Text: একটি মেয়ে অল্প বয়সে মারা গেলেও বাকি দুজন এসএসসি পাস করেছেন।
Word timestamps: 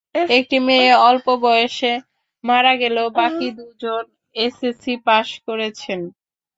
একটি 0.35 0.57
মেয়ে 0.67 0.91
অল্প 1.03 1.27
বয়সে 1.43 1.93
মারা 2.43 2.73
গেলেও 2.81 3.07
বাকি 3.17 3.47
দুজন 3.57 4.03
এসএসসি 4.35 4.93
পাস 5.07 5.27
করেছেন। 5.47 5.99